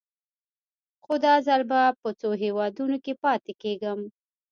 خو 1.03 1.13
دا 1.25 1.33
ځل 1.47 1.61
به 1.69 1.79
په 2.01 2.09
څو 2.19 2.29
هېوادونو 2.43 2.97
کې 3.03 3.13
پاتې 3.23 3.53
کېږم. 3.61 3.99